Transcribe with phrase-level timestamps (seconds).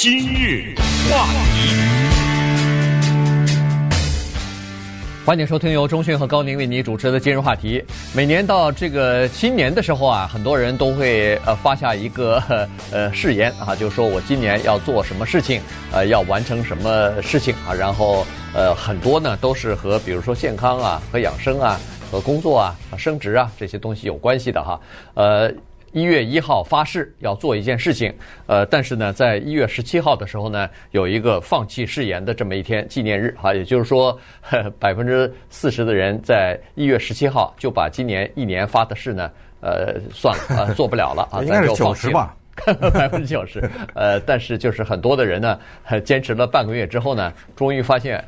[0.00, 0.76] 今日
[1.10, 1.74] 话题，
[5.26, 7.82] 欢迎收听由中讯和高宁为你主持的今日话题。
[8.14, 12.40] 每年到这个新年的时候啊，很多人都会呃发下一个
[12.92, 15.60] 呃誓言啊，就是说我今年要做什么事情，
[15.90, 18.24] 呃要完成什么事情啊，然后
[18.54, 21.76] 呃很多呢都是和比如说健康啊、和养生啊、
[22.08, 24.80] 和工作啊、升职啊这些东西有关系的哈，
[25.14, 25.52] 呃。
[25.98, 28.14] 一月一号发誓要做一件事情，
[28.46, 33.34] 呃，但是呢，在一月十七号的时候呢，有一个放弃誓言的这么一天纪念日。
[33.36, 34.16] 哈，也就是说，
[34.78, 39.28] 百分之四十的人在一月十七号就把今年一年发的誓呢，
[39.60, 42.36] 呃，算了，呃，做不了了啊， 应该是九十吧，
[42.94, 43.60] 百分之九十，
[43.94, 45.58] 呃，但是就是很多的人呢，
[46.04, 48.24] 坚持了半个月之后呢，终于发现。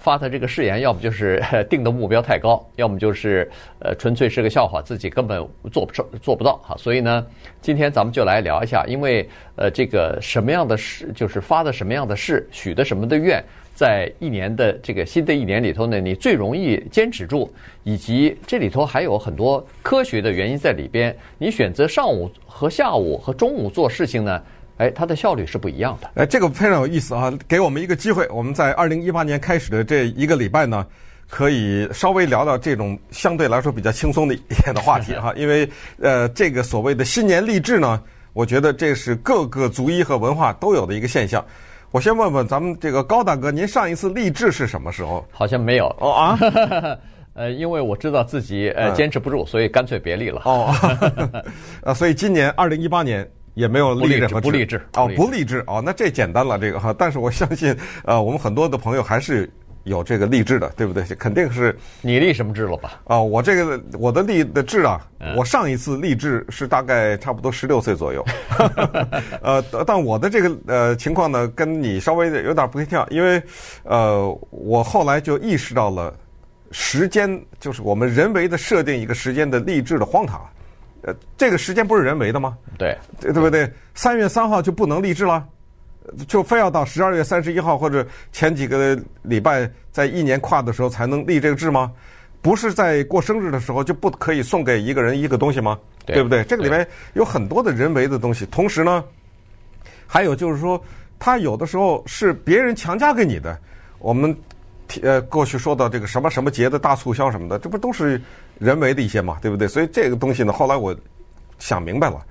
[0.00, 3.48] 发的这个誓言，要不就是 定的目标太高，要么就是
[3.80, 6.74] 呃纯粹是个笑话，自己根本做不成、做不到哈。
[6.78, 7.24] 所以呢，
[7.60, 13.44] 今天咱们就来聊一下，因为呃这个什么样的誓，就是发的什么样的誓，许的什么的愿，
[13.74, 17.52] 在一年的这个新的一年里头呢，你最容易坚持住，
[17.84, 21.14] 以及这里头还有很多科学的原因在里边。
[21.36, 24.42] 你选择上午和下午和中午做事情呢？
[24.80, 26.10] 哎，它的效率是不一样的。
[26.14, 27.30] 哎，这个非常有意思啊！
[27.46, 30.86] 给我们一个机会，我们在二零一八年开始的这一个礼拜呢，
[31.28, 35.34] 可以稍微聊聊这种相对来说比较轻松的一点的话题哈。
[35.36, 35.68] 因为
[36.00, 41.44] 呃，这个所谓的新年励志呢，我觉得这是各个族裔和文化都有的一个现象。
[41.90, 45.22] 我先问问咱们这个高大哥，您上一次励志是什么时候？
[45.30, 46.38] 好像没有哦啊。
[47.34, 50.40] 呃，因为我知道自己呃坚持不住，所以干脆别立了。
[50.46, 50.74] 哦，
[51.84, 53.30] 呃，所以今年二零一八年。
[53.54, 56.94] 也没有励志，不励志哦，不励志哦，那这简单了这个哈。
[56.96, 59.50] 但是我相信，呃，我们很多的朋友还是
[59.84, 61.02] 有这个励志的，对不对？
[61.16, 63.00] 肯定是你立什么志了吧？
[63.04, 65.00] 啊，我这个我的立的志啊，
[65.36, 68.24] 我上一次励志是大概差不多十六岁左右。
[69.42, 73.42] 呃，但我的这个呃情况呢，跟你稍微有点不一样，因为
[73.84, 76.14] 呃，我后来就意识到了
[76.70, 80.46] 时间，就是我们人为的设定一个时间的励志的荒唐。
[81.02, 82.56] 呃，这个时间不是人为的吗？
[82.78, 83.70] 对，对不对？
[83.94, 85.46] 三月三号就不能励志了，
[86.28, 91.90] 就非要到十二月三十一号或者前几个礼拜在一年跨的时候才能立这个志吗？
[92.42, 95.78] 不是在过生日的时候就不可以送给一个人一个东西吗？
[96.04, 96.44] 对，对不对？
[96.44, 99.04] 这个里面有很多的人为的东西，同时呢，
[100.06, 100.82] 还有就是说，
[101.18, 103.58] 他有的时候是别人强加给你的。
[103.98, 104.36] 我们。
[105.04, 108.20] 呃，过去说到这个什么什么节的大促销什么的，这不都是
[108.60, 109.66] 人为的一些嘛，对不对？
[109.66, 110.94] 所以这个东西呢，后来我
[111.58, 112.24] 想明白了，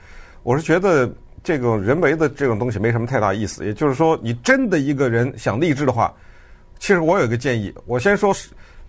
[0.43, 1.11] 我是觉得
[1.43, 3.65] 这种人为的这种东西没什么太大意思。
[3.65, 6.13] 也就是说，你真的一个人想励志的话，
[6.79, 8.33] 其实我有一个建议，我先说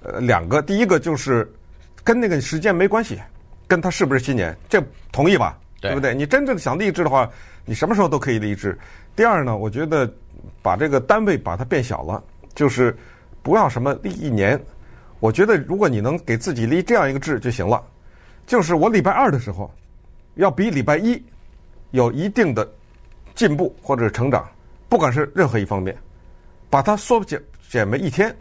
[0.03, 1.51] 呃两个，第一个就是
[2.05, 3.19] 跟那个时间没关系，
[3.67, 4.81] 跟他是不是新年，这
[5.11, 5.59] 同意吧？
[5.81, 6.15] 对，对不对？
[6.15, 7.28] 你真正想励志的话，
[7.65, 8.78] 你什么时候都可以励志。
[9.17, 10.09] 第二呢，我觉得
[10.62, 12.22] 把这个单位把它变小了，
[12.55, 12.95] 就是。
[13.43, 14.62] 不要什么立一年，
[15.21, 17.83] 我觉得如果你能给自己立这样一个志就行了，
[18.47, 19.71] 就是我礼拜二的时候
[20.35, 21.23] 要比礼拜一
[21.91, 22.69] 有一定的
[23.35, 24.49] 进步或者成长，
[24.89, 25.97] 不管是任何一方面，
[26.69, 28.35] 把它缩减减为一天，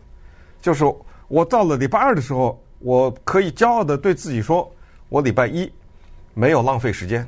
[0.61, 0.83] 就是
[1.27, 4.73] 我到了礼拜二的时候，我可以骄傲的对自己说，
[5.09, 5.71] 我礼拜一
[6.33, 7.27] 没有浪费时间，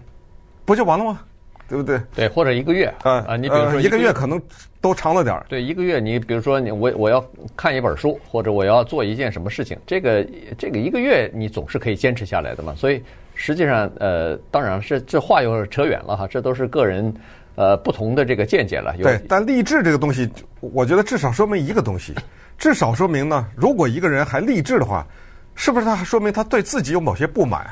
[0.63, 1.21] 不就完了吗？
[1.71, 2.01] 对不对？
[2.13, 4.39] 对，或者一个月啊啊，你比如说一个月可能
[4.81, 5.45] 都长了点儿。
[5.47, 10.27] 对，一个月你比如说你我我要看一本书，或者我要做一件什么事情，这个
[10.57, 12.75] 这个一个月你总是可以坚持下来的嘛。
[12.75, 13.01] 所以
[13.35, 17.13] 实际上呃，当然是这话又扯远了哈，这都是个人
[17.55, 18.93] 呃不同的这个见解了。
[19.01, 22.13] 对，但励志这个东西，我觉得至少说明一个东西，
[22.57, 25.07] 至少说明呢，如果一个人还励志的话，
[25.55, 27.65] 是不是他还说明他对自己有某些不满？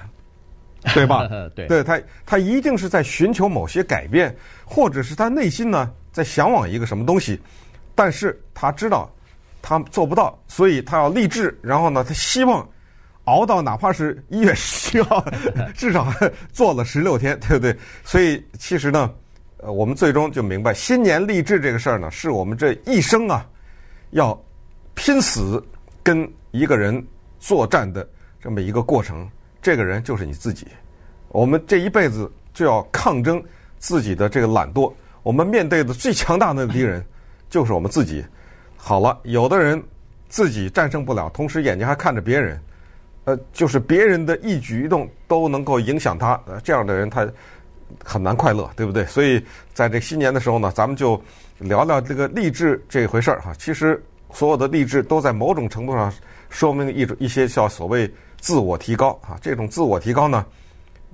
[0.94, 1.28] 对吧？
[1.56, 7.40] 对，对他，他一定是在寻求某些改变，或者是他内心呢在向往一个什么东西，
[7.96, 9.10] 但是他知道
[9.62, 12.68] 他做不到，所以他要励志，然后呢，他希望
[13.26, 15.24] 熬到哪怕是一月十七号，
[15.76, 16.08] 至少
[16.54, 17.76] 做了十六天，对不对？
[18.04, 19.14] 所以其实呢，
[19.58, 23.46] 呃，我们最终就明白，新年励志这个事儿呢，是我们这一生啊
[24.12, 24.40] 要
[24.96, 25.62] 拼死
[26.02, 27.06] 跟一个人
[27.38, 28.08] 作战的
[28.42, 29.30] 这么一个过程。
[29.62, 30.66] 这个人就是你自己，
[31.30, 33.44] 我们这一辈子就要抗争
[33.78, 34.92] 自己的这个懒惰。
[35.22, 37.04] 我们面对的最强大的敌人
[37.50, 38.24] 就是我们自己。
[38.78, 39.82] 好了，有的人
[40.30, 42.60] 自己战胜不了，同时眼睛还看着别人，
[43.26, 46.42] 呃，就是别人的一举一动都能够影响他。
[46.46, 47.28] 呃，这样的人他
[48.04, 49.06] 很难快乐，对不对？
[49.06, 51.22] 所以在这新年的时候呢，咱们就
[51.58, 53.54] 聊聊这个励志这一回事儿哈。
[53.60, 54.02] 其实
[54.32, 56.12] 所有的励志都在某种程度上
[56.50, 58.10] 说明一种一些叫所谓。
[58.40, 60.46] 自我提高啊，这种自我提高呢，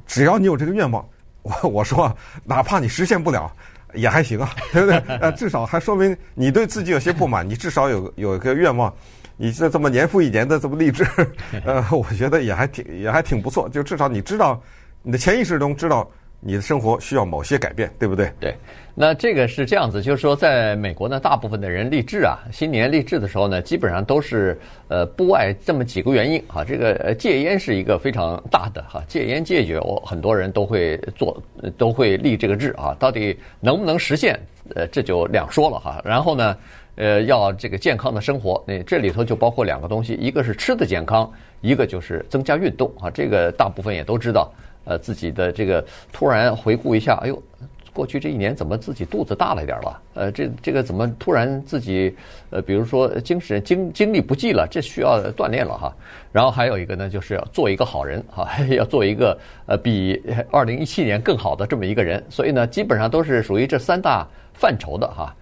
[0.06, 1.07] 只要你有这个愿望，
[1.42, 3.51] 我我说，哪怕你实现不了，
[3.94, 4.98] 也还行啊， 对不对？
[5.19, 8.94] 呃，至少还说明你对自己有些不满，你至少有有一个愿望，
[9.38, 11.06] 你这这么年复一年的这么励志，
[11.66, 13.68] 呃，我觉得也还挺也还挺不错。
[13.69, 14.62] 就至少你知道，
[15.01, 16.10] 你的潜意识中知道。
[16.40, 18.32] 你的生活需要某些改变，对不对？
[18.40, 18.56] 对，
[18.94, 24.56] 那这个是这样子，就是说，在美国呢，大部分的人立志啊，新年立志的时候呢，基本上都是
[24.88, 26.64] 呃不外这么几个原因啊。
[26.64, 31.42] 这个戒烟是一个非常大的哈，戒烟戒酒，很多人都会做，
[31.78, 32.96] 都会立这个志啊。
[33.00, 34.40] 到底能不能实现？
[34.76, 36.00] 呃，这就两说了哈。
[36.06, 36.58] 然后呢，
[36.96, 43.10] 呃，要这个健康的生活，那这里头就包括两个东西，一个是吃的健康，一个就是增加运动啊。
[43.10, 44.54] 这个大部分也都知道。
[44.86, 45.84] 呃，自己的这个
[46.14, 47.44] 突然回顾一下，哎呦，
[47.92, 50.02] 过去这一年怎么自己肚子大了一点了？
[50.16, 52.16] 呃，这这个怎么突然自己
[52.50, 55.96] 呃，比如说精神精精力不济了，这需要锻炼了哈。
[56.32, 60.22] 然后还有一个呢，就是要做一个好人哈， 要做一个呃比
[60.52, 62.24] 二零一七年更好的这么一个人。
[62.30, 65.34] 所以呢，基本上都是属于这三大范畴的哈。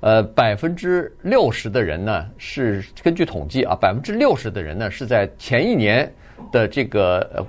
[0.00, 6.12] 呃，百分之六十的人呢是根据统计啊，百分之六十的人呢是在前一年
[6.50, 7.46] 的这个呃。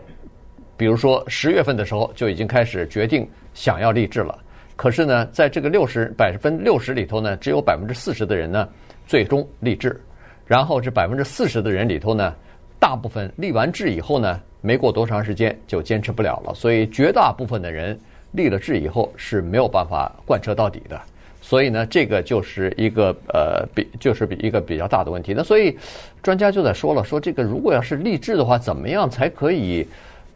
[0.82, 4.36] 比如说十月份的时候就已经开始决定想要立志了，
[4.76, 8.68] 可是呢，在这个六十百分六十里头呢，只有百分之四十的人呢
[9.06, 10.02] 最终立志，
[10.48, 12.34] 然后这百分之四十的人里头呢，
[12.80, 17.96] 大部分立完志以后呢，没过多长时间就坚持不了了，所以绝大部分的人
[18.32, 21.00] 立了志以后是没有办法贯彻到底的，
[21.44, 25.32] 所以呢，这个就是一个呃比就是比一个比较大的问题。
[25.32, 25.78] 那所以
[26.24, 29.88] 专家就在说了，说这个如果要是立志的话，怎么样才可以？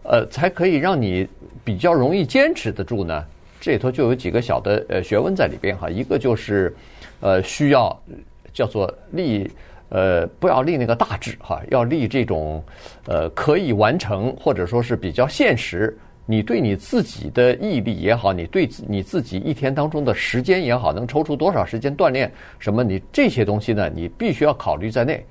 [0.07, 1.27] 呃，才可以让你
[1.63, 3.25] 比较容易坚持得住呢。
[3.59, 5.89] 这里头就有几个小的呃学问在里边哈。
[5.89, 6.75] 一个就是，
[7.19, 7.99] 呃，需要
[8.53, 9.49] 叫做立，
[9.89, 12.63] 呃，不要立那个大志哈，要立这种
[13.07, 15.97] 呃可以完成或者说是比较现实。
[16.27, 22.83] 你对你自己的毅力也好，你对你自己一天当中的时间也好，能抽出多少时间锻炼什么？
[22.83, 25.23] 你这些东西呢，你必须要考虑在内。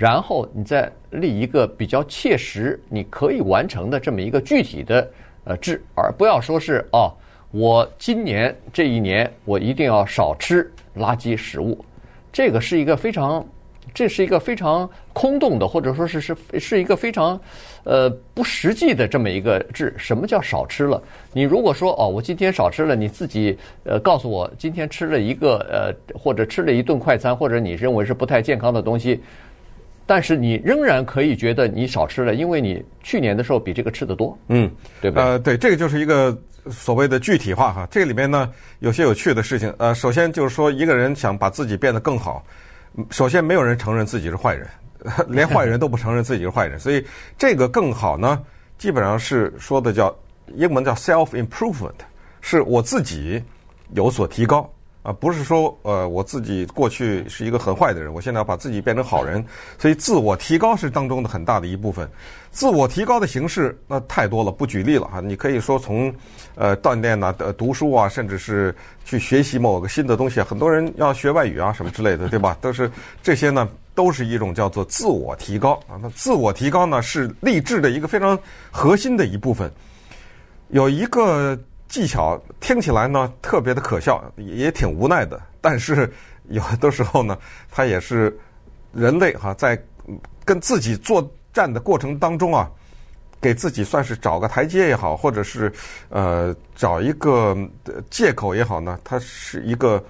[0.00, 5.06] 然后你再立一个比较切实、你可以完成的这么一个具体的
[5.44, 7.12] 呃志，而不要说是哦，
[7.50, 11.84] 我今年这一年我一定要少吃垃圾食物，
[12.32, 13.46] 这个是一个非常，
[13.92, 17.38] 这是一个非常空洞的，或者说是是是一个非常
[17.84, 19.92] 呃不实际的这么一个志。
[19.98, 21.02] 什么叫少吃了？
[21.34, 23.54] 你如果说哦，我今天少吃了，你自己
[23.84, 29.20] 呃告诉我今天吃了一个呃或者吃了一顿快餐，或者你认为是不太健康的东西。
[30.10, 34.68] 但是你仍然可以觉得你少吃了，因为你去年的时候比这个吃的多，嗯，
[35.00, 35.22] 对吧？
[35.22, 36.36] 呃，对，这个就是一个
[36.68, 37.86] 所谓的具体化哈。
[37.92, 39.72] 这个里面呢，有些有趣的事情。
[39.78, 42.44] 呃，首先就是说，一个人想把自己变得更好，
[43.12, 44.66] 首先没有人承认自己是坏人，
[45.30, 47.06] 连坏人都不承认自己是坏人，所以
[47.38, 48.42] 这个更好呢，
[48.78, 50.12] 基本上是说的叫
[50.56, 51.94] 英文叫 self improvement，
[52.40, 53.40] 是我自己
[53.94, 54.68] 有所提高。
[55.02, 59.42] 啊，不是说呃，我自己过去是一个很坏的人，我现在要把自己变成好人，
[59.78, 62.06] 所以自我提高是当中的很大的一部分。
[62.50, 65.20] 自我提高的形式那太多了，不举例了哈。
[65.20, 66.12] 你可以说从
[66.54, 70.42] 呃锻炼呐、呃读书啊，甚至是去学习某个新的东西。
[70.42, 72.54] 很多人要学外语啊什么之类的，对吧？
[72.60, 72.90] 都是
[73.22, 75.96] 这些呢，都是一种叫做自我提高啊。
[76.02, 78.38] 那自我提高呢，是励志的一个非常
[78.70, 79.72] 核心的一部分。
[80.68, 81.58] 有一个。
[81.90, 85.38] 技巧听起来呢特别的可笑，也挺无奈的。
[85.60, 86.10] 但是
[86.48, 87.36] 有的时候呢，
[87.68, 88.34] 它也是
[88.94, 89.78] 人类哈在
[90.44, 92.70] 跟自己作战的过程当中啊，
[93.40, 95.70] 给自己算是找个台阶也好，或者是
[96.10, 97.56] 呃找一个
[98.08, 100.02] 借口也好呢，它是一个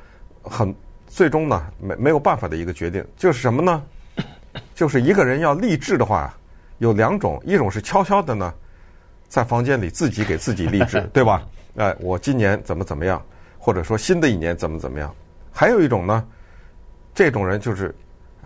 [0.43, 0.73] 很
[1.07, 3.03] 最终呢没没有办法的一个决定。
[3.17, 3.83] 就是什么呢？
[4.75, 6.37] 就是一个人要励志的话，
[6.77, 8.53] 有两种，一种是悄悄的呢，
[9.29, 11.43] 在房间里自己给自己励志，对吧？
[11.77, 13.23] 哎，我今年怎么怎么样，
[13.59, 15.15] 或者说新的一年怎么怎么样？
[15.53, 16.25] 还有一种呢，
[17.15, 17.95] 这种人就是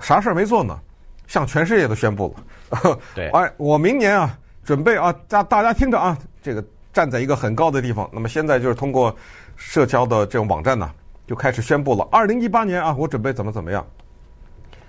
[0.00, 0.78] 啥事儿没做呢，
[1.26, 2.95] 向全世界都宣布了。
[3.14, 8.09] 对， 哎，我明年啊，准备啊，大大家听着啊，这个站在一个很高的地方。
[8.12, 9.14] 那么现在就是通过
[9.57, 10.90] 社交的这种网站呢，
[11.26, 12.07] 就开始宣布了。
[12.11, 13.87] 二零一八年啊，我准备怎么怎么样，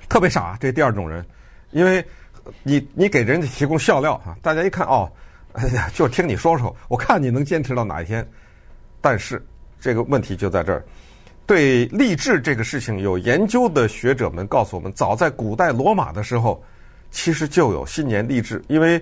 [0.09, 0.57] 特别傻。
[0.59, 1.25] 这第二种人，
[1.71, 2.05] 因为
[2.63, 5.09] 你你给人家提供笑料啊，大家一看哦。
[5.55, 8.27] 哎呀，就听你说说，我看你能坚持到哪一天。
[8.99, 9.41] 但是
[9.79, 10.83] 这个问题就在这儿，
[11.45, 16.61] 对励志这个事情有研究的学者们告诉我们，早在古代罗马的时候，
[17.09, 19.01] 其实就有新年励志，因为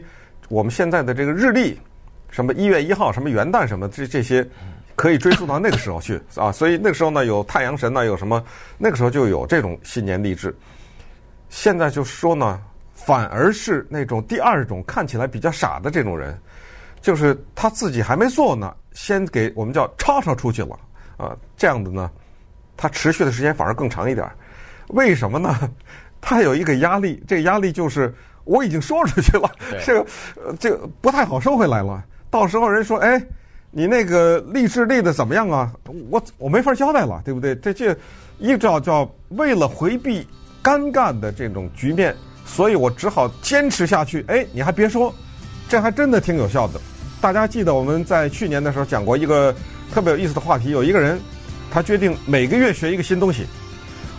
[0.49, 1.79] 我们现在的这个日历，
[2.29, 4.47] 什么一月一号，什么元旦，什么这这些，
[4.95, 6.51] 可以追溯到那个时候去 啊。
[6.51, 8.43] 所以那个时候呢，有太阳神呢，有什么，
[8.77, 10.55] 那个时候就有这种新年励志。
[11.49, 12.61] 现在就说呢。
[13.05, 16.37] 反而是那种第二种看起来比较傻的这种人，
[17.01, 20.77] 就是他自己还没做呢，先给我们叫吵吵出去了。
[21.17, 22.09] 啊，这样的呢，
[22.75, 24.27] 他持续的时间反而更长一点。
[24.89, 25.69] 为什么呢？
[26.19, 28.13] 他有一个压力，这个压力就是
[28.45, 29.49] 我已经说出去了，
[29.85, 30.05] 这个
[30.59, 32.03] 这个不太好收回来了。
[32.29, 33.21] 到时候人说，哎，
[33.69, 35.71] 你那个励志立的怎么样啊？
[36.09, 37.55] 我我没法交代了，对不对？
[37.57, 37.95] 这这
[38.39, 40.27] 一照叫为了回避
[40.63, 44.23] 尴尬的这种局面，所以我只好坚持下去。
[44.27, 45.13] 哎，你还别说，
[45.67, 46.79] 这还真的挺有效的。
[47.19, 49.55] 大家记得我们在去年的时候讲过一个
[49.93, 51.19] 特别有意思的话题，有一个人
[51.71, 53.45] 他决定每个月学一个新东西。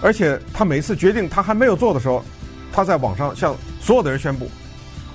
[0.02, 2.22] 而且他每次决定他还没有做的时候，
[2.72, 4.50] 他在网上向所有的人宣布：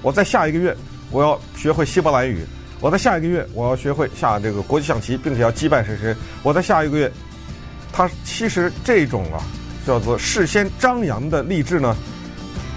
[0.02, 0.76] 我在下一个月
[1.12, 2.44] 我要学会希伯来语，
[2.80, 6.16] 我在下一个月我要学会下这个国际象棋，并且要击败谁谁。
[6.42, 7.12] 我在下一个月，
[7.92, 9.44] 他其实这种啊
[9.86, 11.96] 叫做事先张扬的励志呢，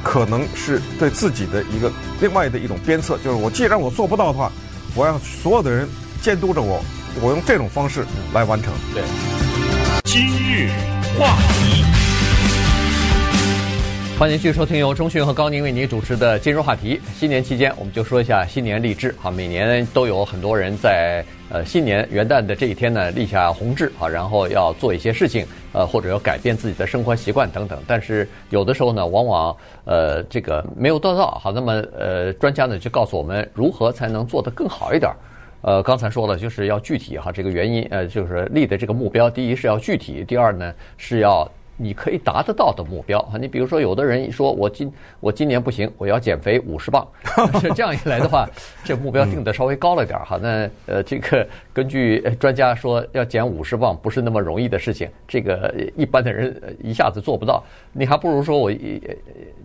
[0.03, 1.91] 可能是对自己的一个
[2.21, 4.51] 另外的一种鞭策，就是我既然我做不到的话，
[4.95, 5.89] 我让所有的人
[6.21, 6.83] 监督着我，
[7.21, 8.73] 我用这种方式来完成。
[8.93, 9.03] 对，
[10.05, 10.71] 今日
[11.19, 11.82] 话题。
[14.23, 17.01] 欢迎继续收听由中讯和高宁为您主持的今日话题。
[17.13, 19.13] 新年期间，我们就说一下新年励志。
[19.21, 27.83] 哈，每年都有很多人在呃新年元旦的这一天呢立下宏志啊，然后要做一些事情，呃或者要改变自己的生活习惯等等。
[27.85, 31.33] 但是有的时候呢，往往呃这个没有做到。
[31.43, 35.13] 好，那么呃专家呢就告诉我们如何才能做得更好一点。
[35.63, 41.51] 呃，刚才说了就是要具体哈，这个原因呃就是立的这个目标，第一是要具体，第二呢是要。
[41.77, 47.07] 你可以达得到的目标啊， 你比如说，有的人说我今我今年不行，我要减肥五十磅，
[47.61, 48.47] 是这样一来的话，
[48.85, 50.39] 这目标定的稍微高了点儿哈。
[50.41, 57.63] 那呃，这个根据专家说，要减五十磅不是那么容易的事情，这个一般的人一下子做不到。
[57.93, 59.01] 你还不如说我一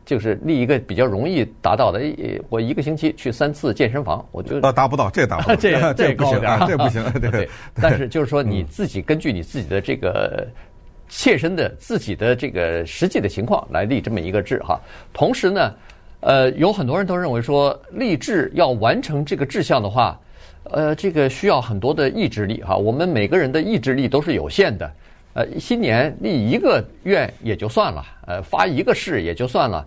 [0.06, 2.02] 就是立一个比较容易达到的，
[2.50, 7.50] 我一个星期去三次健身房，我就啊达不到，这达不到，这这高点儿，这不行，对对。
[7.76, 10.48] 但是就是说你自己根据你自己的这个。
[11.10, 14.80] 切身的自己的这个实际的情况来立这么一个志哈，
[15.14, 15.74] 同时呢，
[16.20, 20.20] 呃，有很多人都认为说立志要完成这个志向的话，
[20.66, 22.76] 呃，这个需要很多的意志力哈。
[22.76, 24.92] 我们每个人的意志力都是有限的，
[25.34, 29.86] 呃，新年立一个愿也就算了，呃，发一个誓也就算了，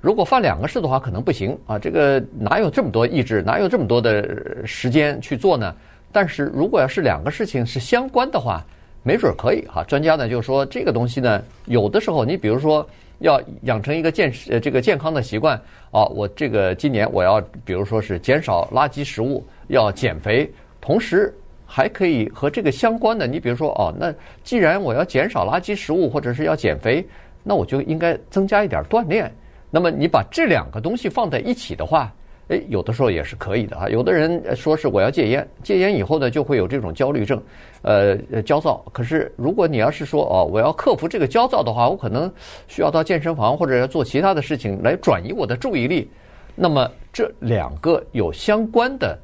[0.00, 1.78] 如果发两个誓的话，可能不行啊。
[1.78, 5.74] 这个哪有这么多意志，哪有这么多的时间去做呢？
[6.10, 8.64] 但是如果要是两个事情是相关的话，
[9.02, 20.48] 没准可以哈，专家呢就说这个东西呢，有的时候你比如说要养成一个健呃这个健康的习惯啊，我这个今年我要比如说是减少垃圾食物，要减肥，
[20.80, 21.34] 同时
[21.66, 27.04] 还可以和这个相关的，你比如说哦，那既然我要减少垃圾食物或者是要减肥，
[27.42, 29.32] 那我就应该增加一点锻炼。
[29.70, 32.12] 那么你把这两个东西放在一起的话。
[32.48, 33.88] 哎，有的时候也是可以的哈。
[33.88, 37.40] 有的人说是我要戒烟，戒烟以后呢，就会有这种焦虑症，
[37.82, 38.84] 呃，焦躁。
[38.92, 42.30] 可是如果你要是说哦，我要克服这个焦躁的话，我可能
[42.66, 46.10] 需要到健身房或者要做其他的事情来转移我的注意力。
[46.54, 49.18] 那么这两个有相关的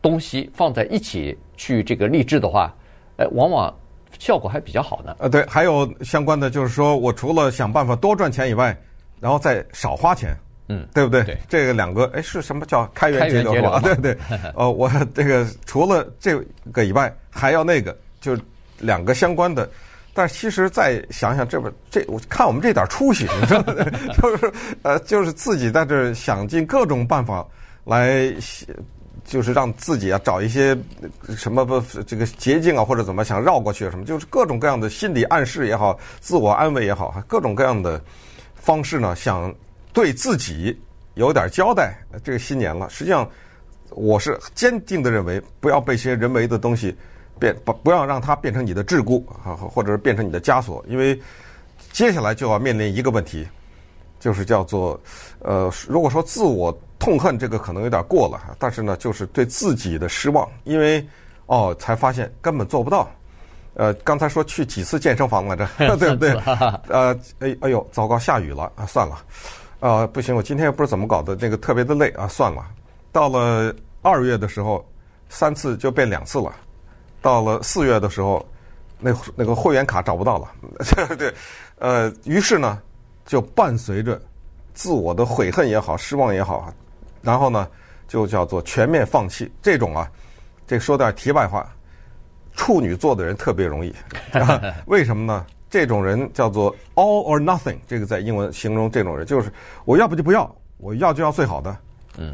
[0.00, 2.74] 东西放在一起去这个励志的话，
[3.16, 3.74] 哎，往往
[4.18, 5.14] 效果还比较好呢。
[5.18, 8.74] 呃，对，还有相关的就是说我除了想办法多赚钱以外，
[9.20, 10.34] 然后再少花钱。
[10.72, 11.24] 嗯，对不对？
[11.24, 13.80] 对这个两个，哎，是什么叫开源节流啊？
[13.80, 14.16] 对对，
[14.54, 16.38] 呃，我这个除了这
[16.70, 18.38] 个以外，还要那个，就
[18.78, 19.68] 两个相关的。
[20.14, 23.74] 但是其实再想想，这不这，我看我们这点出息，你知道吗？
[24.22, 27.44] 就是呃，就是自己在这想尽各种办法
[27.84, 28.32] 来，
[29.24, 30.76] 就是让自己啊找一些
[31.36, 38.00] 什么不这个捷径啊，或者怎么想绕过去什么，就是各种各样的心理暗示也好，自我安慰也好，各种各样的
[38.54, 39.52] 方式呢，想。
[39.92, 40.78] 对自己
[41.14, 42.88] 有点交代，这个新年了。
[42.88, 43.28] 实际上，
[43.90, 46.96] 我是坚定的认为，不要被一些人为的东西
[47.38, 50.84] 变，不不要让它变成你的桎梏啊，或者是变成你的枷锁。
[50.88, 51.20] 因为
[51.92, 53.46] 接下来就要面临一个问题，
[54.20, 55.00] 就是叫做
[55.40, 61.04] 呃，如果说自我痛恨，这个可能有点过了，但是呢，就是对自己的失望，因为
[61.46, 63.10] 哦，才发现根本做不到。
[63.74, 65.66] 呃，刚才说去几次健身房来着，
[65.96, 66.30] 对不对？
[66.88, 69.18] 呃， 哎哎呦，糟糕，下雨了啊，算了。
[69.80, 72.64] 啊，不行，我今天也不知道怎么搞的，那个特别的累啊，算了。
[73.10, 74.86] 到了二月的时候，
[75.30, 76.54] 三次就变两次了。
[77.22, 78.46] 到了四月的时候，
[78.98, 80.50] 那那个会员卡找不到了，
[81.16, 81.32] 对，
[81.78, 82.80] 呃，于是呢，
[83.24, 84.20] 就伴随着
[84.74, 86.72] 自我的悔恨也好，失望也好，
[87.22, 87.66] 然后呢，
[88.06, 89.50] 就叫做全面放弃。
[89.62, 90.10] 这种啊，
[90.66, 91.66] 这说点题外话，
[92.54, 93.94] 处女座的人特别容易，
[94.86, 95.46] 为什么呢？
[95.70, 99.50] 这种人叫做 all or nothing，这个在英文形容这种人，就是
[99.84, 101.70] 我要不就不要，我要就要最好的，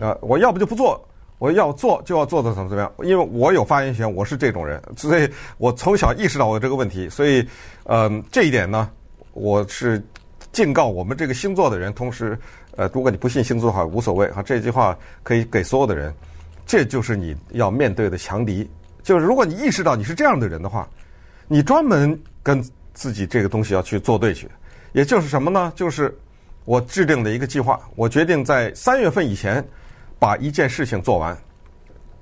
[0.00, 1.06] 啊，我要不就不做，
[1.38, 7.46] 我要做就要做的怎么怎么样，因为我有发言权，我是这种人，所以我从小意识到我这个问题，所以，
[7.84, 8.90] 嗯、呃，这一点呢，
[9.34, 10.02] 我是
[10.50, 12.38] 警告我们这个星座的人，同时，
[12.74, 16.10] 呃，如果你不信星座的话，无所谓哈，这句话可以给所有的人，
[16.64, 18.66] 这就是你要面对的强敌，
[19.02, 20.88] 就是如果你意识到你是这样的人的话，
[21.48, 22.64] 你专门跟
[22.96, 24.50] 自己这个东西要去做对去，
[24.92, 25.72] 也就是什么呢？
[25.76, 26.12] 就是
[26.64, 29.64] 我制定的一个计划，我决定在三月份以前。
[30.18, 31.36] 把一件事情做完，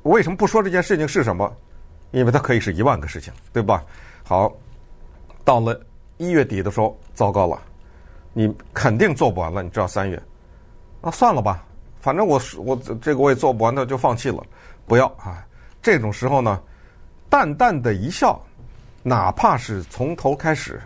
[0.02, 1.56] 为什么不说这件事情是什么？
[2.10, 3.84] 因为它可以是一万个事情，对吧？
[4.24, 4.52] 好，
[5.44, 5.80] 到了
[6.16, 7.62] 一月底的时候，糟糕了，
[8.32, 9.62] 你肯定做不完了。
[9.62, 10.20] 你知道三月，
[11.00, 11.64] 那算了吧，
[12.00, 14.44] 反正我我这个我也做不完，那就放弃了。
[14.84, 15.46] 不要啊！
[15.80, 16.60] 这种时候呢，
[17.30, 18.44] 淡淡的一笑，
[19.04, 20.82] 哪怕是从头开始，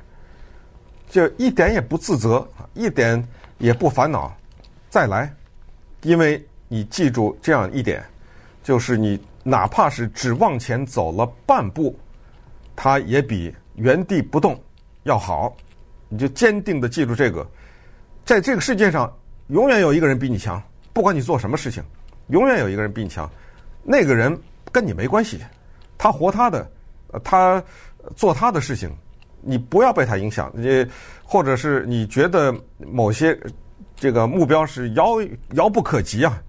[1.08, 4.30] 就一点也不自责，一点也不烦恼，
[4.90, 5.34] 再来，
[6.02, 6.44] 因为。
[6.70, 8.04] 你记住这样一点，
[8.62, 11.98] 就是你哪怕是只往前走了半步，
[12.76, 14.62] 它也比原地不动
[15.04, 15.56] 要好。
[16.10, 17.48] 你就坚定的记住这个，
[18.26, 19.10] 在这个世界上，
[19.46, 21.82] 永远有一个人比你强，不管你做什么事情，
[22.26, 23.26] 永远有一个人比你强。
[23.82, 24.38] 那个人
[24.70, 25.40] 跟你没关系，
[25.96, 26.70] 他活他的，
[27.25, 27.64] 他
[28.16, 28.90] 做他的事情，
[29.40, 30.52] 你不要被他影响。
[30.54, 30.86] 你
[31.24, 33.38] 或者是你觉得某些
[33.96, 35.16] 这个目标是遥
[35.54, 36.42] 遥不可及啊。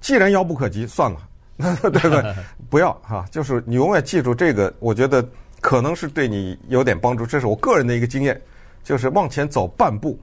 [0.00, 1.18] 既然遥不可及，算了，
[1.82, 2.34] 对不对？
[2.70, 5.26] 不要哈，就是你永远记住这个，我觉得
[5.60, 7.26] 可能是对你有点帮助。
[7.26, 8.40] 这是我个人的一个经验，
[8.84, 10.18] 就是往前走半步，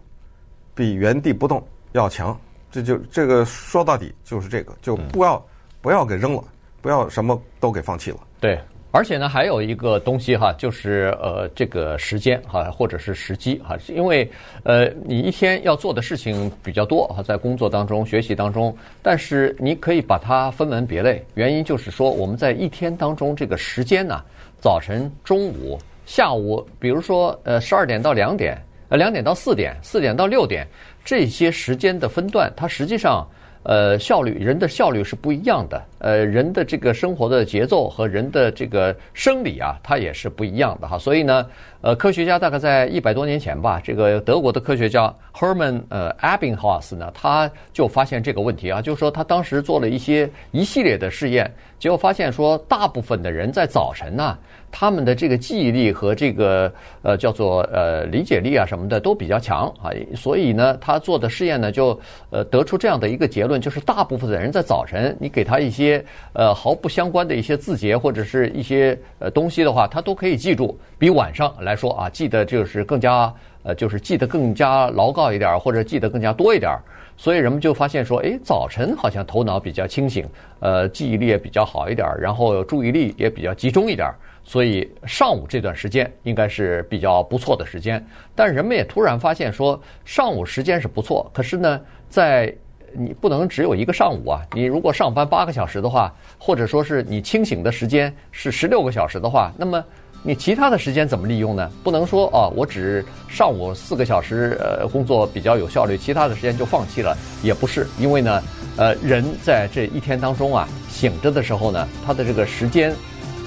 [0.74, 2.40] 比原地不动要强。
[2.72, 5.44] 这就这个说到底就是这个，就不要
[5.82, 6.44] 不要给扔了，
[6.82, 8.18] 不要什么都给放弃了。
[8.40, 8.60] 对。
[8.96, 14.30] 而且呢，还有一个东西哈，就是呃，这个时间哈，或者是时机哈，因为
[14.62, 21.26] 呃，你一天要做的事情比较多哈，在工作当中、学习当中，但是你可以把它分门别类。
[21.34, 24.24] 原因就是说，我们在一天当中这个时间呢，
[24.62, 28.56] 早晨、中午、下午，比如说呃，十二点到两点，
[28.90, 30.68] 呃，两点到四点，四点到六点，
[31.04, 33.28] 这些时间的分段，它实际上。
[33.64, 35.82] 呃，效率，人的效率是不一样的。
[36.00, 40.98] 呃，人的这个生活的节奏和人的这个生理啊，它也是不一样的哈。
[40.98, 41.46] 所以呢，
[41.82, 51.50] 呃，科学家大概在一百多年前吧，这个德国的科学家 Herman 呃 Ebbinghaus 呢，他就发现这个问题啊，就是说他当时做了一些一系列的试验，
[51.80, 54.38] 结果发现说，大部分的人在早晨呢。
[54.76, 61.98] 他们的这个记忆力和这个呃叫做呃理解力啊什么的都比较强啊，所以呢，他做的试验呢就
[62.32, 73.32] 呃得出这样的一个结论，就是大部分的人在早晨，你给他一些呃毫不相关的一些字节或者是一些呃东西的话，他都可以记住，比晚上来说啊记得就是更加
[73.62, 76.76] 呃就是记得更加牢靠一点，或者记得更加多一点。
[77.16, 80.26] 所以人们就发现说，哎，早晨好像头脑比较清醒，
[80.60, 84.10] 呃，记忆力也比较好一点，然后注意力也比较集中一点。
[84.46, 91.80] 所以上午这段时间应该是比较不错的时间，但人们也突然发现说，上午时间是不错，可是呢，
[92.10, 92.54] 在
[92.92, 99.84] 你不能只有一个上午啊，你如果上班八个小时的话，或者说是你清醒的时间是十六个小时的话，那么
[100.22, 101.72] 你其他的时间怎么利用呢？
[101.84, 108.44] 不能说哦，我只上午四个小时呃工作比较有效率，其他的时间就放弃了，也不是，因为呢，
[108.76, 112.94] 呃，人在这一天当中啊，醒着的时候呢，他的这个时间。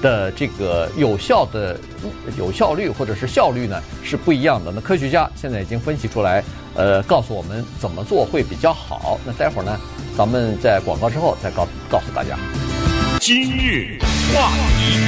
[0.02, 1.78] 的这个有效的
[2.38, 4.72] 有效率或者是效率呢是不一样的。
[4.74, 6.42] 那科学家现在已经分析出来，
[6.74, 9.18] 呃，告诉我们怎么做会比较好。
[9.26, 9.78] 那待会儿呢，
[10.16, 12.36] 咱们在广告之后再告告诉大家。
[13.20, 13.98] 今日
[14.34, 15.00] 话题。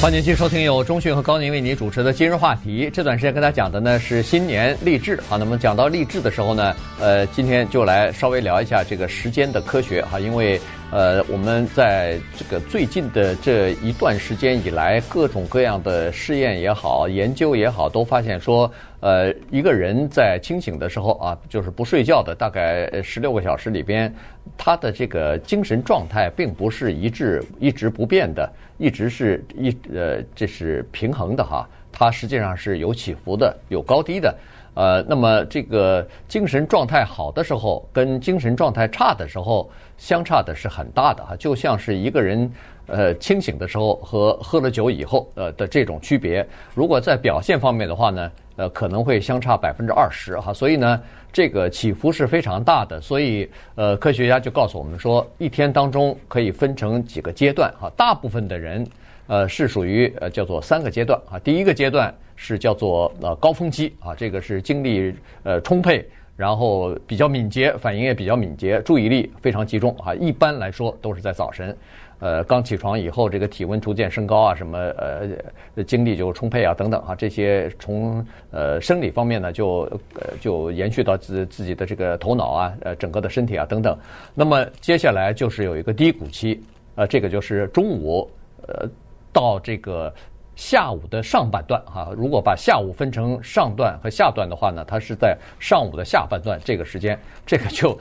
[0.00, 2.88] 欢迎继续收听由中讯和高宁为您主持的今日话题。
[2.90, 5.20] 这段时间跟大家讲的呢是新年励志。
[5.28, 10.58] 好，那么讲到励志的时候呢，呃，今天就来稍微聊一下这个时间的科学哈，因为
[10.90, 24.12] 呃，我们在这个最近的这一段时间以来，各种各样的试验也好，研究也好，都发现说，呃，一个人在清醒的时候啊，就是不睡觉的，大概十六个小时里边，
[24.58, 28.50] 他的这个精神状态并不是一致、一直不变的。
[28.76, 34.34] 一直是一呃，这是平衡的哈，它实际上是有起伏的，有高低的。
[34.74, 42.50] 呃，那么这个精神状态好的时候，跟精神状态差的时候，相差的是很大的哈，就像是一个人
[42.86, 46.46] 呃清醒的时候和喝了酒以后呃的这种区别。
[46.74, 51.00] 如果在表现方面的话呢，呃可能会相差百分之二十哈，所以呢。
[51.32, 57.88] 这个起伏是非常大的，所以呃，科学家就告诉我们说，一天当中可以分成几个阶段哈。
[57.96, 58.84] 大部分的人
[59.30, 61.38] 呃是属于呃叫做三个阶段啊。
[61.38, 65.14] 第一个阶段是叫做呃高峰期啊，这个是精力
[65.44, 66.04] 呃充沛，
[66.36, 70.12] 然后比较敏捷，反应也比较敏捷，注意力非常集中啊。
[70.14, 71.76] 一般来说都是在早晨。
[72.18, 83.96] 呃，刚起床以后，这个体温逐渐升高啊，什么呃，精力就充沛啊，等等啊，这些从呃生理方面呢，就呃就延续到自自己的这个头脑啊，呃，整个的身体啊等等。
[84.34, 86.60] 那么接下来就是有一个低谷期，
[86.96, 88.30] 呃，这个就是中午
[88.68, 88.86] 呃
[89.32, 90.12] 到这个
[90.56, 97.98] 下午的上半段哈、如果把下午分成上段和下段的话呢，它是在上午的下半段这个时间，这个就。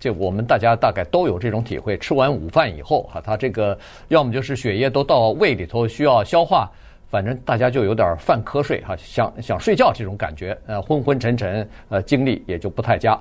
[0.00, 6.68] 就我们大家大概都有这种体会，吃完午饭以后，哈，他这个要么就是血液都到胃里头需要消化，
[7.08, 13.16] 反正大家就有点犯瞌睡，哈，想想睡觉这种感觉，呃，昏昏沉沉，呃，精力也就不太佳。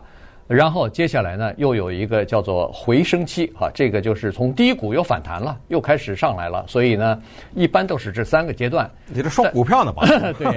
[0.51, 6.63] 然后接下来呢，又有一个叫做回升期，哈，这个就是从低谷又反弹了，又开始上来了。
[6.67, 7.21] 所以呢，
[7.55, 8.89] 一般都是这三个阶段。
[9.07, 10.05] 你这说股票呢吧？
[10.37, 10.47] 对，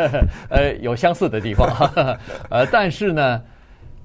[0.48, 1.68] 呃，有相似的地方，
[2.50, 3.42] 呃，但是呢。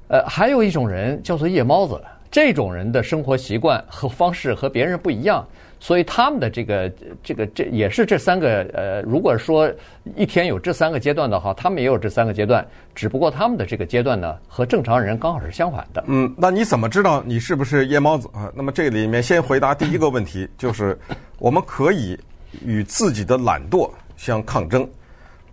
[0.10, 5.45] 呃，还有一种人叫做夜猫子，这种人的生活习惯和方式和别人不一样，
[5.79, 6.91] 所以他们的这个
[7.23, 9.71] 这个这也是这三个呃，如果说
[10.15, 16.03] 一天有这三个阶段的话，他们也有这三个阶段，只不过他们的这个阶段呢，和正常人刚好是相反的。
[16.07, 18.51] 嗯，那你怎么知道你是不是夜猫子啊？
[18.55, 20.97] 那么这里面先回答第一个问题， 就是
[21.37, 22.17] 我们可以
[22.65, 24.87] 与自己的懒惰相抗争。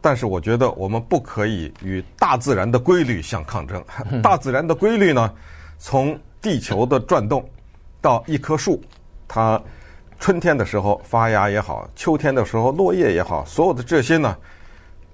[0.00, 3.82] 但是我觉得我们不可以与大自然的规律相抗争。
[4.22, 5.32] 大自然的规律呢，
[5.78, 7.42] 从地球的转动
[8.02, 8.82] 到一棵树，
[9.26, 9.58] 它
[10.24, 14.34] 春天的时候发芽也好，秋天的时候落叶也好，所有的这些呢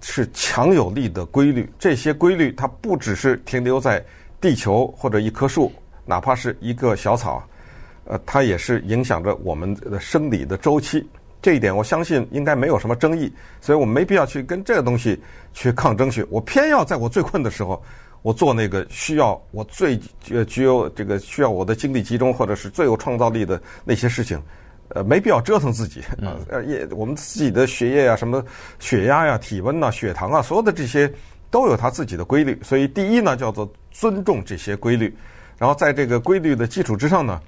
[0.00, 1.68] 是强有力的规律。
[1.80, 4.00] 这些规律它不只是停留在
[4.40, 5.72] 地球或者一棵树，
[6.06, 7.42] 哪怕是一个小草，
[8.04, 11.04] 呃，它也是影响着我们的生理的周期。
[11.42, 15.20] 这一点我相信应该没有什么争议，所以我们没必要去跟这个东西
[15.52, 16.24] 去抗争去。
[16.30, 17.82] 我偏要在我最困的时候，
[18.22, 19.98] 我做那个需要我最
[20.30, 24.40] 呃具有这个需要我的精力集中或者是最有创造力的那些事情，
[24.90, 26.36] 呃，没必要折腾自己啊。
[26.48, 28.44] 呃，也我们自己的血液啊、什么
[28.78, 31.12] 血压呀、体温呐、血糖啊，所有的这些
[31.50, 32.58] 都有它自己的规律。
[32.62, 35.14] 所以第一呢，叫做尊重这些规律，
[35.58, 37.40] 然后在这个规律的基础之上呢，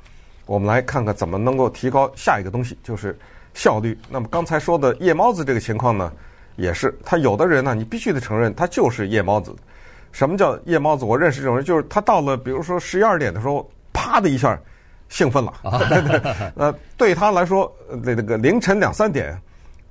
[0.46, 3.18] 我们来看看怎么能够提高下一个东西，就是。
[3.54, 3.94] 效率。
[4.08, 6.10] 那么刚才说的夜猫子这个情况呢，
[6.56, 9.54] 也是他有的人呢，你必须得承认他就是夜猫子。
[10.10, 11.04] 什么叫夜猫子？
[11.04, 14.58] 我认识这种人，就是他到了比如说十一二点的时候，啪的一下
[15.12, 15.52] 兴奋了。
[16.56, 17.72] 呃，对他来说，
[18.02, 19.40] 那那个凌晨两三点，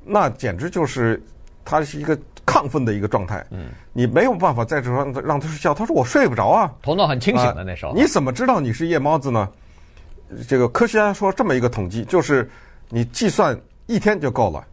[0.04, 1.24] 那简直就是
[1.64, 3.46] 他是一个亢奋的一个状态。
[3.52, 5.74] 嗯，你没有办法在这让让他睡觉。
[5.74, 7.94] 他说我睡不着啊，头脑很清醒的那时候。
[7.94, 9.48] 你怎么知道你是夜猫子呢？
[10.48, 12.50] 这个科学家说这么一个统计，就是。
[12.94, 14.68] 你计算一天就够了，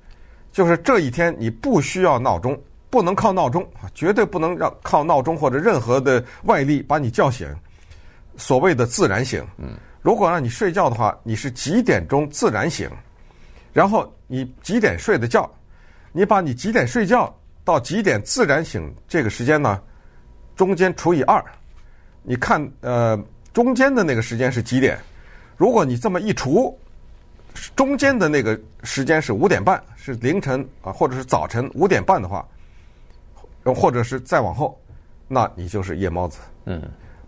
[0.50, 7.46] 就是这一天你不需要闹钟，不能靠闹钟啊，绝对不能让靠闹钟或者任何的外力把你叫醒。
[8.36, 9.68] 所谓的自然醒，嗯，
[10.08, 12.88] 如果让你睡觉的话，你是几点钟自然醒，
[13.74, 15.46] 然后你几点睡的觉，
[16.12, 17.30] 你把你几点睡觉
[17.62, 19.78] 到几点自然醒这个时间呢，
[20.56, 21.44] 中间除以二，
[22.22, 24.98] 你看呃中间的那个时间是几点？
[25.58, 26.74] 如果你这么一除。
[27.76, 32.48] 中间的那个时间是五点半，是凌晨啊，或者是早晨五点半的话，
[33.62, 34.80] 或者是再往后，
[35.26, 36.38] 那你就是夜猫子。
[36.64, 36.80] 嗯，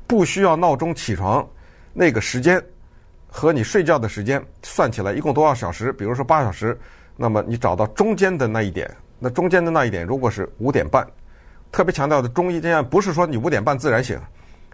[0.07, 1.47] 不需要闹钟起床，
[1.93, 2.63] 那个时间
[3.27, 5.93] 和你睡觉的时间算起来一共多少小时？
[5.93, 6.79] 比如说八小时，
[7.17, 11.07] 那么你找到中间的那一点，那中间的那一点如果是五点半，
[11.73, 14.19] 特别强调的中医这样不是说你五点半自然醒，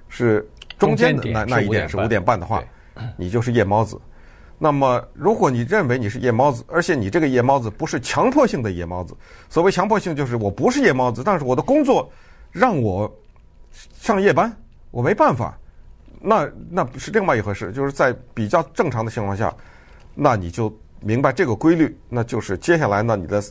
[0.08, 0.46] 是
[0.78, 2.62] 中间的那那一点是五点半的话，
[3.16, 4.00] 你就是夜猫子。
[4.58, 9.14] 那么，如果你认为你是夜猫子，而且你这个夜猫子不是强迫性的夜猫子，
[9.50, 12.10] 所谓强迫性就是我不是夜猫子，但是我的工作
[12.52, 13.14] 让我
[14.00, 14.50] 上夜班，
[14.90, 15.58] 我没办法，
[16.20, 17.72] 那那是另外一回事。
[17.72, 19.54] 就是在比较正常的情况下，
[20.14, 23.42] 那你就明白这个规律，那就是接下来呢，你的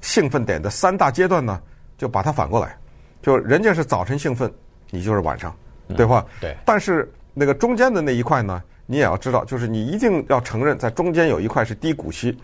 [0.00, 1.60] 兴奋点的三大阶段呢，
[1.98, 2.76] 就把它反过来，
[3.22, 4.52] 就是人家是早晨兴奋，
[4.90, 5.54] 你就是晚上，
[5.96, 6.24] 对吧？
[6.26, 6.56] 嗯，对。
[6.64, 8.62] 但是那个中间的那一块呢？
[8.86, 12.36] 你也要知道，就是你一定要承认，在中间有一块是低谷期，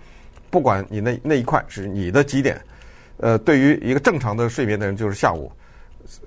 [0.49, 2.57] 不管你那那一块是你的几点，
[3.17, 5.51] 呃，对于一个正常的睡眠的人，就是下午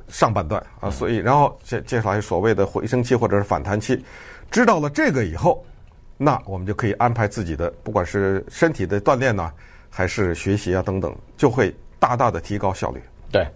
[0.08, 4.04] 上半段啊，所以然后接接下来所谓的回升期或者是反弹期，
[4.52, 5.66] 知道了这个以后，
[6.18, 9.52] 那我们就可以安排自己的，不管是身体的锻炼呢，
[9.90, 13.02] 还是学习啊等等，就会大大的提高效率。
[13.32, 13.48] 对。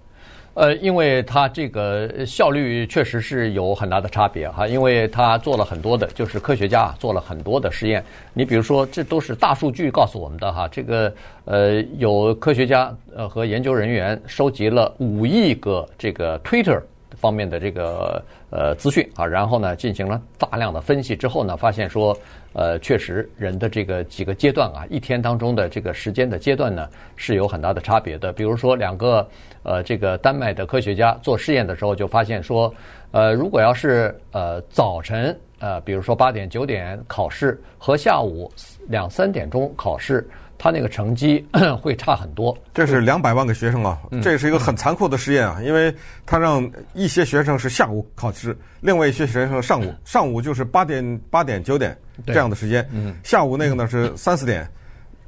[0.55, 8.03] 呃，因为它这个效率确实是有很大的差别哈，因为它做了很多的，就是科学家做了很多的实验。
[8.33, 11.11] 你比如说，这都是大数据告诉我们的哈，这个
[11.45, 16.79] 呃，有科学家呃和研究人员收集了五亿个这个 Twitter
[17.15, 22.17] 方面的这个呃资讯啊，然后呢进行了大量的分析之后呢，发现说
[22.53, 28.31] 呃确实人的这个几个阶段啊，一天当中的这个时间的阶段呢是有很大的差别的。
[28.33, 29.27] 比如说两个
[29.63, 32.73] 呃这个丹麦的科学家做试验的时候就发现说，
[33.11, 38.51] 呃如果要是呃早晨呃比如说八点九点考试和下午
[38.87, 40.27] 两三点钟考试。
[40.63, 41.45] 他那个成绩
[41.81, 42.57] 会差很多。
[42.73, 45.93] 这是两百万个学生啊，这是一个很残酷的实验啊，因为
[46.25, 52.87] 他让一些学生是下午考试，另外一些学生上午， 上午就是八点八点九点这样的时间，
[53.25, 54.65] 下午那个呢 是三四点。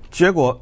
[0.09, 0.57] 结果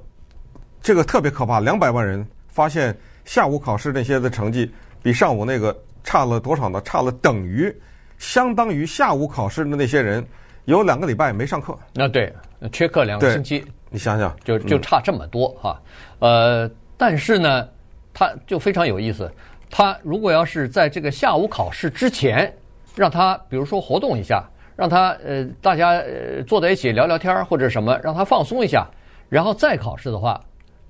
[0.81, 6.81] 这个特别可怕，两百万人发现下午考试那些的成绩比上午那个差了多少呢？
[6.81, 7.71] 差了等于
[8.17, 10.25] 相当于下午考试的那些人
[10.65, 11.77] 有两个礼拜没上课。
[11.93, 12.33] 那对，
[12.71, 13.63] 缺课两个星期。
[13.93, 15.79] 你想想，就就差这么多哈，
[16.17, 17.69] 呃，但是呢，
[18.11, 19.31] 他就非常有意思。
[19.69, 22.51] 他如果要是在这个下午考试之前，
[22.95, 24.43] 让他比如说活动一下，
[24.75, 28.87] 让他呃大家呃坐在一起聊聊天或者什么，让他放松一下，
[29.29, 30.41] 然后再考试的话，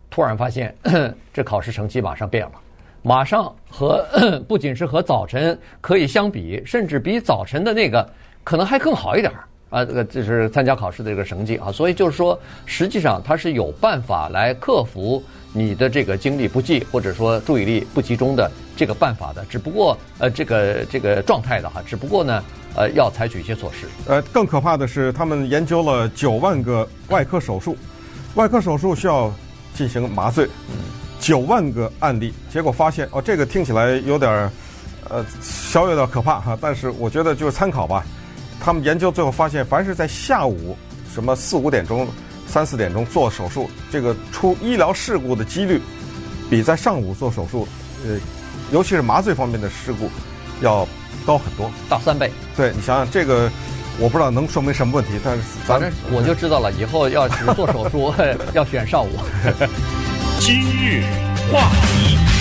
[0.09, 0.73] 突然发现
[1.33, 2.53] 这考试成绩马上变了，
[3.01, 4.05] 马上和
[4.47, 8.09] 不仅是和早晨可以相比，甚至比早晨的那个
[8.45, 9.43] 可能还更好一点儿。
[9.73, 22.43] 啊，这个这是参加考试的这个成绩啊，所以就是说，实际上它是有办法来克服你的这个精力不济或者说注意力不集中的这个办法的，只不过呃这个这个状态的哈，只不过呢
[22.75, 23.87] 呃要采取一些措施。
[24.05, 27.75] 呃，更可怕的是，他们研究了九万个外科手术，
[28.35, 29.33] 外科手术需要
[29.73, 30.47] 进行麻醉，
[31.19, 34.51] 九万个案例，结果发现哦，这个听起来有点儿
[35.09, 38.05] 呃小有点可怕哈，但是我觉得就是参考吧。
[38.63, 40.77] 他们研究最后发现，凡是在下午
[41.13, 42.07] 什么四五点钟、
[42.47, 45.81] 三四点钟做手术，这个出医疗事故的几率，
[46.49, 47.67] 比在上午做手术，
[48.07, 48.17] 呃，
[48.71, 50.09] 尤其是麻醉方面的事故，
[50.61, 50.87] 要
[51.25, 52.31] 高很多，大三倍。
[52.55, 53.51] 对，你想想这个，
[53.99, 58.13] 我不知道能说明什么问题，但是反正 我就知道了，以后要是做手术
[58.55, 59.09] 要选上午。
[60.39, 61.03] 今日
[61.51, 62.32] 话题。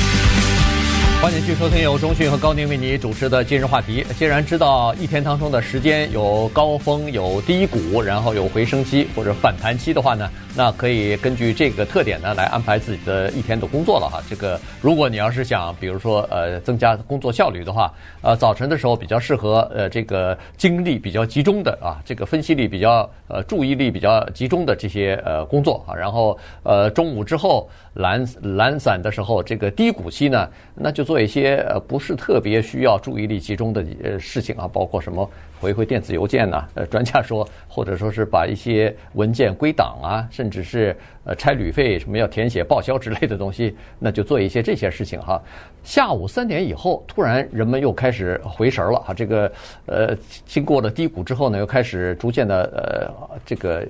[1.22, 4.04] 欢迎继续收听由中讯和高宁为你主持的今日话题。
[4.18, 14.20] 既然知道一天当中的时间有高峰、有低谷，然后有回升期或者反弹期的话呢，那可以根据这个特点呢来安排自己的一天的工作了哈。
[14.28, 25.94] 这个如果你要是想，比如说呃增加工作效率的话，呃早晨的时候比较适合呃这个精力比较集中的啊，这个分析力比较呃注意力比较集中的这些呃工作啊。
[25.94, 31.11] 然后呃中午之后懒懒散的时候，这个低谷期呢，那就做。
[31.12, 45.38] 做一些呃不是特别需要注意力集中的呃事情啊，包括什么回回电子邮件呐，呃专家说，或者说是把一些文件归档啊，甚至是呃差旅费什么要填写报销之类的东西，那就做一些这些事情哈。
[45.82, 49.52] 下午三点以后，突然人们又开始回神了哈，这个
[49.84, 53.86] 呃经过了低谷之后呢，又开始逐渐的呃这个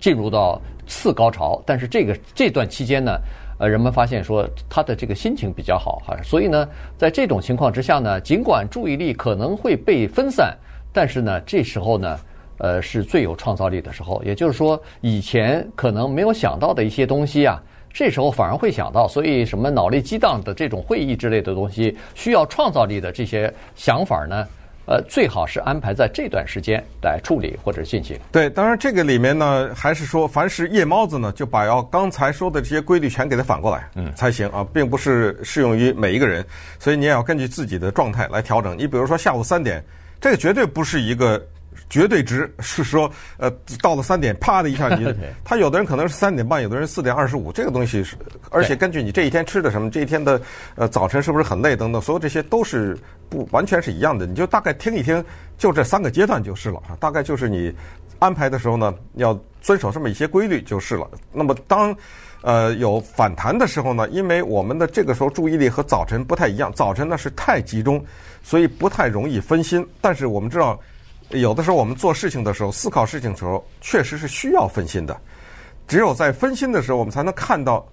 [0.00, 3.20] 进入到次高潮，但是这个这段期间呢。
[3.60, 10.56] 呃，人们发现说他的这个心情比较好哈，所以呢，在这种情况之下呢，尽管注意力可能会被分散，
[10.94, 12.18] 但是呢，这时候呢，
[12.56, 14.22] 呃，是最有创造力的时候。
[14.24, 19.06] 也就是说，以前可能没有想到的一些东西啊，这时候反而会想到。
[19.06, 24.48] 所以，什么脑力激荡的这种会议之类的东西，需要创造力的这些想法呢？
[24.90, 28.18] 呃，最好是安排在这段时间来处理或者进行。
[28.32, 36.44] 对，当然这个里面呢，还是说，凡是夜猫子呢，就把要刚才说的这些规律全给它反过来，嗯，才行啊，并不是适用于每一个人，
[36.80, 38.76] 所以你也要根据自己的状态来调整。
[38.76, 39.80] 你比如说下午三点，
[40.20, 41.40] 这个绝对不是一个。
[41.90, 43.50] 绝对值是说，呃，
[43.82, 45.12] 到了三点，啪的一下， 你
[45.44, 48.16] 他有的人可能是三点半，有的人四点二十五，这个东西是，
[48.48, 50.40] 而且根据你这一天吃的什么，这一天的
[50.76, 52.96] 呃早晨是不是很累等等，所有这些都是
[53.28, 55.22] 不完全是一样的，你就大概听一听，
[55.58, 57.74] 就这三个阶段就是了啊，大概就是你
[58.20, 61.10] 安排的时候呢，要遵守这么一些规律就是了。
[61.32, 61.92] 那么当
[62.42, 68.00] 呃有反弹的时候呢，因为我们的这个时候注意力和早晨不太一样，早晨呢是太集中，
[68.44, 70.78] 所以不太容易分心，但是我们知道。
[71.30, 75.16] 有的时候我们做事情的时候，思考事情的时候，确实是需要分心的。
[75.86, 77.86] 只有在分心的时候，我们才能看到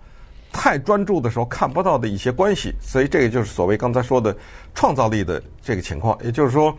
[0.51, 2.73] 太专注的时候看不到的一些关系。
[2.81, 4.35] 所以这个就是所谓刚才说的
[4.73, 6.17] 创造力的这个情况。
[6.23, 6.75] 也就是说，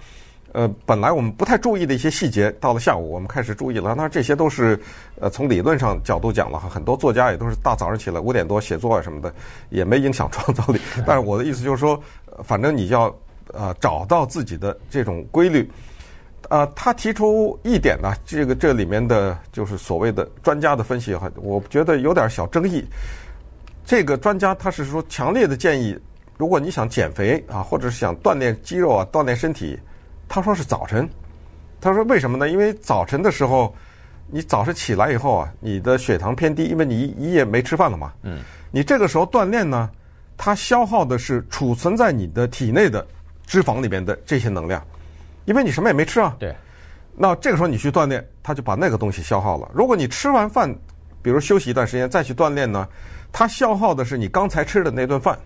[0.52, 3.94] 呃，本来我们不太注意的一些细节，到了下午我们开始注意了。
[3.96, 4.80] 那这些都是
[5.20, 9.32] 呃从理论上角度讲了，很多作家也都是大早上起来五点多写作啊什么的，
[9.70, 10.80] 也没影响创造力。
[11.06, 12.00] 但是我的意思就是说，
[12.42, 13.14] 反正你要
[13.52, 15.70] 呃找到自己的这种规律。
[16.48, 22.84] 呃，他提出一点呢，这个这里面的就是所谓的专家的分析哈，我觉得有点小争议。
[23.84, 25.98] 这个专家他是说强烈的建议
[26.36, 29.78] 如果你想减肥啊，或者是想锻炼肌肉啊，锻炼身体，
[30.28, 31.08] 他说是早晨。
[31.80, 32.48] 他说为什么呢？
[32.48, 33.74] 因为早晨的时候，
[34.26, 38.12] 你早上起来以后啊，你的血糖偏低，因为你一夜没吃饭了嘛。
[38.22, 38.40] 嗯。
[38.70, 39.90] 你这个时候锻炼呢，
[40.36, 43.06] 它消耗的是储存在你的体内的
[43.46, 44.84] 脂肪里边的这些能量，
[45.48, 46.36] 因为你什么也没吃啊。
[46.38, 46.54] 对。
[47.16, 49.68] 那这个时候你去锻炼，它就把那个东西消耗了。
[49.74, 50.72] 如果你吃完饭，
[51.22, 52.86] 比如休息一段时间再去锻炼呢，
[53.32, 55.36] 它消耗的是你刚才吃的那顿饭，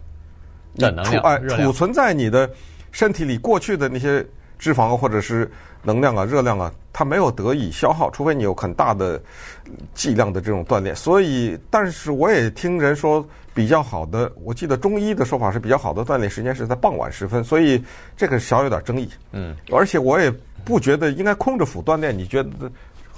[0.74, 2.50] 的能量，哎，储存在你的
[2.90, 4.26] 身体里过去的那些
[4.62, 5.50] 脂肪或者是
[5.82, 9.20] 能量啊、热量啊，它没有得以消耗，除非你有很大的
[9.92, 10.94] 剂量的这种锻炼。
[10.94, 17.82] 所以，但是我也听人说比较好的，我记得中医的说法是比较好的锻炼时间是在傍晚时分，所以
[18.16, 19.10] 这个小有点争议。
[19.32, 20.32] 嗯，而且我也。
[20.64, 22.16] 不觉得应该空着腹锻炼？
[22.16, 22.70] 你觉得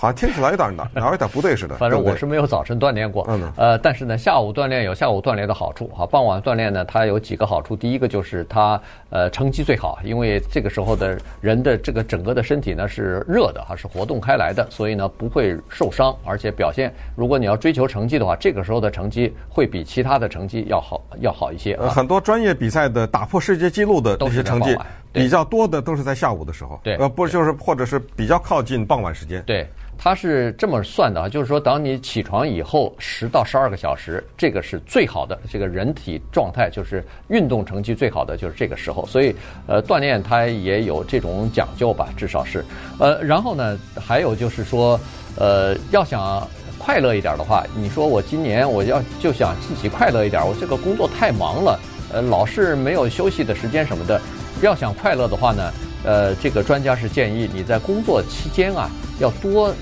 [0.04, 1.76] 好像听起来有点哪 哪有点不对似的？
[1.76, 3.24] 反正我是没有早晨锻炼过。
[3.30, 3.50] 嗯。
[3.56, 5.86] 呃，但是呢，下午锻炼有下午锻炼的好处。
[5.88, 7.74] 哈，傍晚锻炼呢，它有几个好处。
[7.74, 16.92] 第一个就是它呃成绩最好，因为这个时候的人的这个整个的身体呢是热的哈，是活动开来的，所以呢不会受伤，而且表现。
[17.16, 21.72] 如果你要追求成绩的话，这个时候的成绩会比其他的成绩要好要好一些。
[21.80, 24.76] 呃，很多专业比赛的打破世界纪录的这些成绩。
[25.14, 29.40] 比较多的都是在下午的时候，对，呃，不就是或者是比较靠近傍晚时间。
[29.46, 39.06] 对，它是这么算的啊，就是说，当你起床以后十到十二个小时，这个是最好的，这个人体状态就是运动成绩最好的就是这个时候。
[39.06, 39.34] 所以，
[39.68, 42.64] 呃，锻炼它也有这种讲究吧，至少是。
[42.98, 44.98] 呃，然后呢，还有就是说，
[45.36, 46.46] 呃，要想
[46.76, 51.80] 快乐一点的话，你说我今年我要就想自己快乐一点，我这个工作太忙了，
[52.12, 54.20] 呃，老是没有休息的时间什么的。
[54.60, 55.72] 要想快乐的话呢，
[56.04, 58.88] 呃，这个专家是建议你在工作期间啊，
[59.18, 59.74] 要多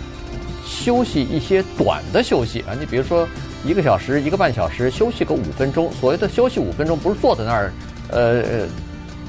[0.67, 2.75] 休息一些短的休息啊。
[2.79, 3.29] 你比如说
[3.65, 5.91] 一个小时、一个半小时休息个五分钟。
[6.01, 7.73] 所谓的休息五分钟，不是坐在那儿
[8.11, 8.67] 呃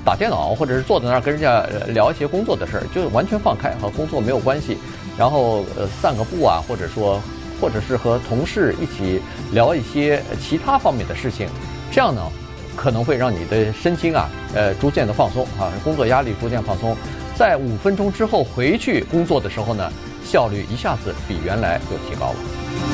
[0.05, 4.77] 打电脑，或者是坐在那儿跟人家聊一些工作的事儿，就完全放开，和工作没有关系。
[5.17, 7.21] 然后呃散个步啊，或者说
[7.61, 11.47] 或者是和同事一起聊一些其他方面的事情，
[11.91, 12.21] 这样呢。
[12.75, 16.95] 可能会让你的身心啊，呃，逐渐的放松啊，工作压力逐渐放松，
[17.35, 19.91] 在五分钟之后回去工作的时候呢，
[20.23, 22.92] 效率一下子比原来又提高了。